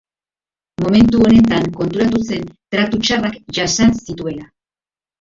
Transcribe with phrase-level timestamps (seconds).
[0.85, 4.53] Momentu honetan konturatu zen tratu txarrak jasan zituela.